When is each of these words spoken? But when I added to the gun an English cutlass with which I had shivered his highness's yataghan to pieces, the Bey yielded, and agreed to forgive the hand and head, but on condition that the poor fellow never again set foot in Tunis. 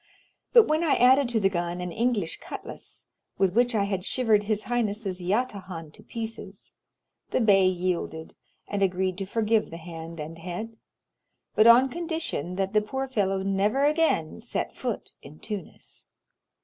But 0.51 0.67
when 0.67 0.83
I 0.83 0.95
added 0.95 1.29
to 1.29 1.39
the 1.39 1.47
gun 1.47 1.79
an 1.79 1.91
English 1.91 2.39
cutlass 2.39 3.05
with 3.37 3.53
which 3.53 3.75
I 3.75 3.83
had 3.83 4.03
shivered 4.03 4.45
his 4.45 4.63
highness's 4.63 5.21
yataghan 5.21 5.91
to 5.93 6.01
pieces, 6.01 6.73
the 7.29 7.39
Bey 7.39 7.67
yielded, 7.67 8.33
and 8.67 8.81
agreed 8.81 9.15
to 9.19 9.27
forgive 9.27 9.69
the 9.69 9.77
hand 9.77 10.19
and 10.19 10.39
head, 10.39 10.75
but 11.53 11.67
on 11.67 11.87
condition 11.87 12.55
that 12.55 12.73
the 12.73 12.81
poor 12.81 13.07
fellow 13.07 13.43
never 13.43 13.83
again 13.83 14.39
set 14.39 14.75
foot 14.75 15.11
in 15.21 15.37
Tunis. 15.37 16.07